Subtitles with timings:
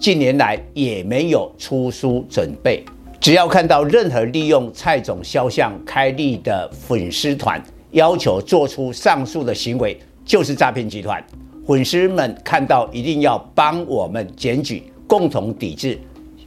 [0.00, 2.82] 近年来也没有出书准备。
[3.20, 11.22] 只要看到任何利用蔡总肖像开立的粉丝团，要求做出上述的行为，就是诈骗集团。
[11.66, 15.98] 粉丝们看到一定要帮我们检举，共同抵制。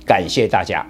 [0.03, 0.83] 感谢大家。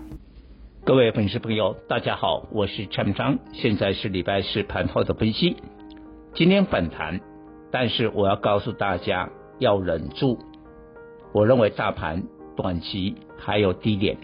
[0.86, 5.58] 各位粉丝朋友，大家好，我是蔡明彰，现在是礼拜四盘后的分析。
[6.34, 7.20] 今天反弹，
[7.70, 10.40] 但是我要告诉大家要忍住。
[11.34, 12.22] 我认为大盘
[12.56, 14.18] 短期还有低点，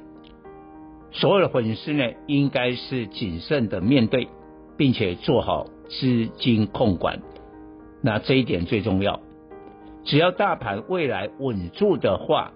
[1.12, 4.28] 所有的粉丝呢，应该是谨慎的面对，
[4.78, 7.22] 并且做好资金控管。
[8.02, 9.20] 那这一点最重要。
[10.04, 12.54] 只要大盘未来稳住的话，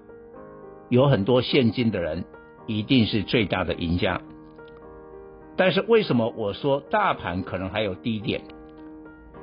[0.90, 2.24] 有很多现金的人。
[2.66, 4.22] 一定是最大的赢家，
[5.58, 8.40] 但是为什么我说大盘可能还有低点？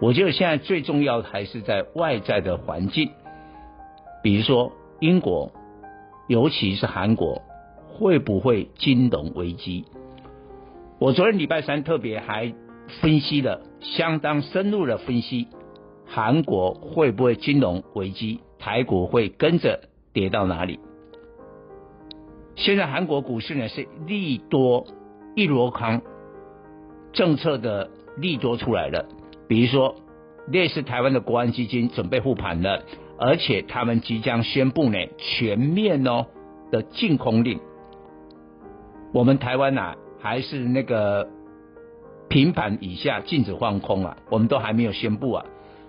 [0.00, 3.10] 我觉得现在最重要的还是在外在的环境，
[4.22, 5.52] 比如说英国，
[6.30, 7.42] 尤其是韩国，
[7.88, 9.84] 会不会金融危机？
[11.00, 12.54] 我昨天礼拜三特别还
[13.00, 15.48] 分析了相当深入的分析，
[16.06, 18.38] 韩国会不会金融危机？
[18.60, 19.80] 台股会跟着
[20.12, 20.78] 跌到哪里？
[22.54, 24.86] 现在韩国股市呢是利多
[25.34, 26.00] 一箩筐，
[27.12, 29.04] 政策的利多出来了，
[29.48, 29.96] 比如说
[30.46, 32.84] 类似台湾的国安基金准备护盘了，
[33.20, 36.26] 而且他们即将宣布呢全面哦
[36.72, 37.60] 的净空令。
[39.12, 41.28] 我们台湾啊还是那个
[42.28, 45.44] 平盘以下禁止放空啊，我们都还没有宣布啊，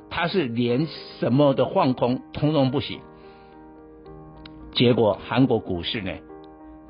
[0.09, 0.87] 他是连
[1.19, 2.99] 什么的放空通通不行。
[4.73, 6.11] 结果韩国股市呢？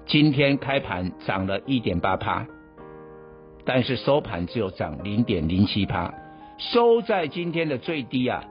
[0.07, 2.45] 今天开盘涨了一点八趴，
[3.63, 6.13] 但是收盘只有涨零点零七趴，
[6.57, 8.43] 收在今天的最低啊，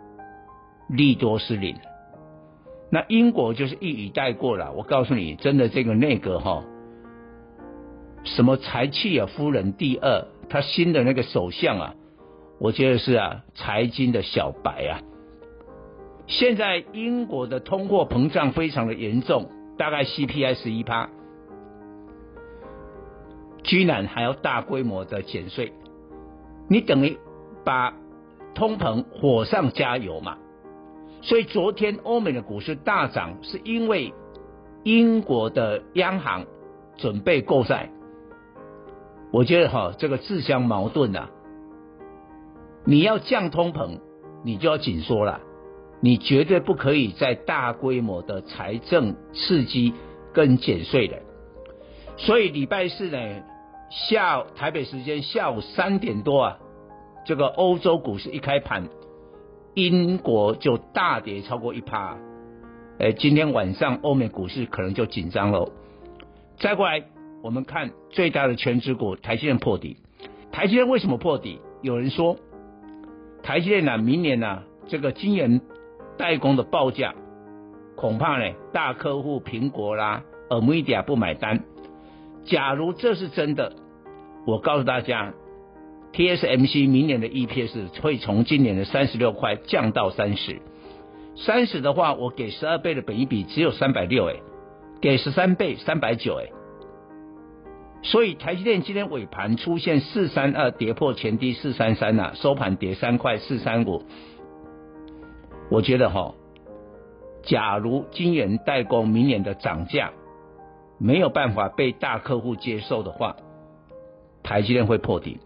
[0.90, 1.76] 利多失灵。
[2.90, 6.64] 那英国就是一语带过了，我告诉你，真的这个内阁哈，
[8.24, 11.94] 什么柴契尔夫人第二，他新的那个首相啊，
[12.58, 15.00] 我觉得是啊，财经的小白啊。
[16.26, 19.48] 现在英国的通货膨胀非常的严重，
[19.78, 21.08] 大概 CPI 十一趴。
[23.62, 25.72] 居然还要大规模的减税，
[26.68, 27.18] 你等于
[27.64, 27.94] 把
[28.54, 30.38] 通膨火上加油嘛？
[31.22, 34.14] 所以昨天欧美的股市大涨，是因为
[34.84, 36.46] 英国的央行
[36.96, 37.90] 准备购债。
[39.32, 41.28] 我觉得哈，这个自相矛盾呐。
[42.84, 44.00] 你要降通膨，
[44.42, 45.40] 你就要紧缩了，
[46.00, 49.92] 你绝对不可以再大规模的财政刺激
[50.32, 51.18] 跟减税的。
[52.16, 53.18] 所以礼拜四呢，
[53.90, 56.58] 下台北时间下午三点多啊，
[57.26, 58.88] 这个欧洲股市一开盘，
[59.74, 62.16] 英国就大跌超过一趴。
[62.98, 65.72] 哎，今天晚上欧美股市可能就紧张喽。
[66.58, 67.04] 再过来，
[67.42, 69.96] 我们看最大的权值股台积电破底。
[70.52, 71.60] 台积电为什么破底？
[71.80, 72.36] 有人说，
[73.42, 75.60] 台积电呢，明年呢，这个晶圆
[76.18, 77.14] 代工的报价，
[77.96, 81.64] 恐怕呢，大客户苹果啦、NVIDIA 不买单。
[82.44, 83.72] 假如这是真的，
[84.46, 85.32] 我告诉大家
[86.12, 90.60] ，TSMC 明年的 EPS 会从今年的三十六块降到三十，
[91.36, 94.36] 三十的话，我给十二倍的本益比只有三百六，哎，
[95.00, 96.50] 给十三倍三百九，哎，
[98.02, 104.02] 所以台积电今天尾盘出现四三二跌破前低四三三呐，收盘跌三块四三五，
[105.70, 106.34] 我觉得哈，
[107.42, 110.12] 假如晶圆代工明年的涨价。
[111.02, 113.34] 没有办法被大客户接受的话，
[114.42, 115.38] 台积电会破底。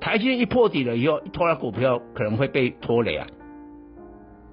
[0.00, 3.26] 台积电一破底了以后，一拖拉股票可能会被拖累啊。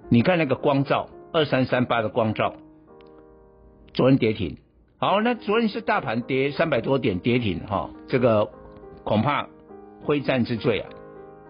[0.10, 2.56] 你看那个光照二三三八的光照，
[3.94, 4.58] 昨天跌停。
[4.98, 8.50] 好，那昨天是大盘跌三百多点跌停哈，这个
[9.04, 9.48] 恐怕
[10.08, 10.90] 非战之罪啊。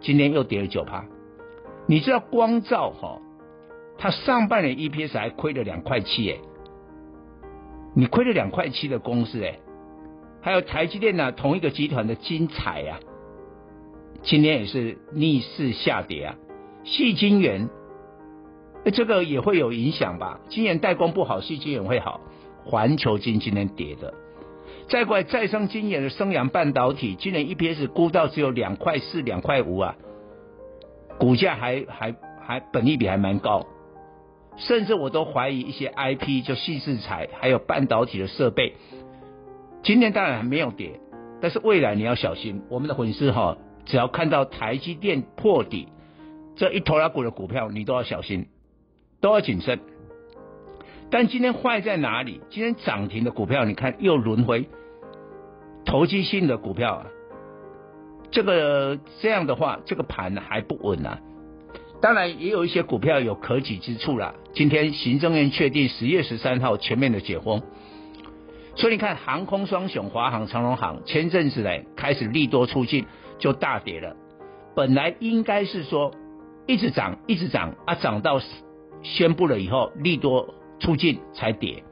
[0.01, 1.05] 今天又跌了九趴。
[1.87, 3.21] 你知道光照哈，
[3.97, 6.41] 它上半年 EPS 还亏了两块七诶。
[7.93, 9.59] 你亏了两块七的公司哎，
[10.41, 12.99] 还有台积电呢，同一个集团的精彩啊，
[14.23, 16.35] 今天也是逆势下跌啊。
[16.83, 17.69] 矽晶圆，
[18.93, 20.39] 这个也会有影响吧？
[20.49, 22.21] 晶圆代工不好，矽晶圆会好。
[22.63, 24.13] 环球晶今天跌的。
[24.87, 29.95] 再过来，再生晶圆的升阳半导体，今年 EPS 估到只有两块四、两块五啊，
[31.17, 33.65] 股价还还还本利比还蛮高，
[34.57, 38.73] 甚至我都怀疑一些 IP 就矽智财还有半导体的设备，
[39.81, 40.99] 今年当然还没有跌，
[41.41, 45.87] 但是未来你要小心，我们的粉丝哈，只要看到台积电破底
[46.55, 48.47] 这一头拉股的股票，你都要小心，
[49.21, 49.79] 都要谨慎。
[51.11, 52.41] 但今天坏在哪里？
[52.49, 54.67] 今天涨停的股票，你看又轮回，
[55.85, 57.05] 投机性的股票啊，
[58.31, 61.19] 这个这样的话，这个盘还不稳啊。
[62.01, 64.35] 当然也有一些股票有可取之处啦。
[64.53, 67.61] 今天行政院确定十月十三号全面的解封，
[68.75, 73.05] 所以你看航空双雄华航、长荣航前阵子呢开始利多出尽
[73.37, 74.15] 就大跌了。
[74.75, 76.11] 本来应该是说
[76.67, 78.39] 一直涨一直涨啊，涨到
[79.01, 80.53] 宣布了以后利多。
[80.77, 81.85] 出尽才跌，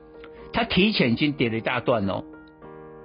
[0.52, 2.26] 它提前已经跌了一大段哦。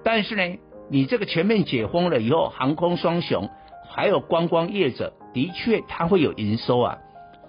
[0.03, 0.59] 但是呢，
[0.91, 3.49] 你这个全面解封了以后，航空双雄
[3.89, 6.99] 还有观光业者，的确它会有营收啊。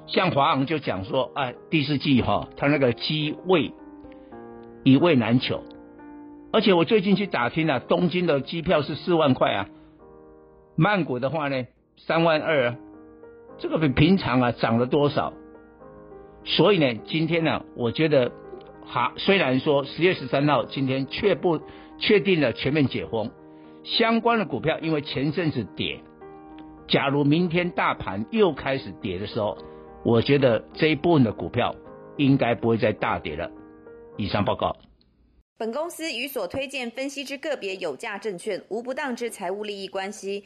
[0.06, 3.74] 像华航就讲说，哎，第四季哈、哦，它那个机位
[4.84, 5.64] 一位难求。
[6.54, 9.68] 而且我最近去打听了、啊，东京的机票是四万块啊，
[10.80, 11.68] 曼谷的话呢，
[11.98, 12.74] 三万二，
[13.58, 15.34] 这个比平常啊涨了多少？
[16.46, 18.32] 所以呢，今天呢，我觉得，
[18.86, 21.60] 哈，虽然说十月十三号今天确不
[21.98, 23.30] 确定了全面解封，
[23.84, 26.00] 相关的股票因为前阵子跌，
[26.88, 29.58] 假如明天大盘又开始跌的时候，
[30.06, 31.76] 我觉得这一部分的股票
[32.16, 33.52] 应该不会再大跌了。
[34.16, 34.78] 以上报告。
[35.58, 40.46] 本公司与所推荐分析之个别有价证券无不当之财务利益关系。